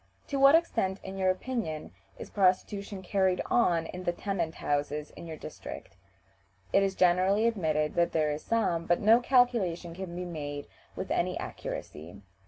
[0.29, 5.27] "To what extent, in your opinion, is prostitution carried on in the tenant houses in
[5.27, 5.95] your district?"
[6.73, 11.11] It is generally admitted that there is some, but no calculation can be made with
[11.11, 12.19] any accuracy.